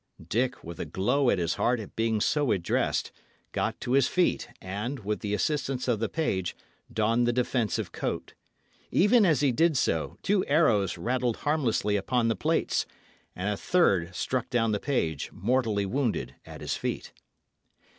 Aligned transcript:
Dick, 0.29 0.63
with 0.63 0.79
a 0.79 0.85
glow 0.85 1.29
at 1.29 1.37
his 1.37 1.53
heart 1.61 1.79
at 1.79 1.95
being 1.95 2.19
so 2.19 2.51
addressed, 2.51 3.11
got 3.51 3.79
to 3.81 3.91
his 3.91 4.07
feet 4.07 4.49
and, 4.59 5.01
with 5.05 5.19
the 5.19 5.31
assistance 5.35 5.87
of 5.87 5.99
the 5.99 6.09
page, 6.09 6.55
donned 6.91 7.27
the 7.27 7.31
defensive 7.31 7.91
coat. 7.91 8.33
Even 8.89 9.27
as 9.27 9.41
he 9.41 9.51
did 9.51 9.77
so, 9.77 10.17
two 10.23 10.43
arrows 10.47 10.97
rattled 10.97 11.37
harmlessly 11.45 11.97
upon 11.97 12.29
the 12.29 12.35
plates, 12.35 12.87
and 13.35 13.49
a 13.49 13.55
third 13.55 14.15
struck 14.15 14.49
down 14.49 14.71
the 14.71 14.79
page, 14.79 15.29
mortally 15.31 15.85
wounded, 15.85 16.33
at 16.47 16.61
his 16.61 16.75
feet. 16.75 17.13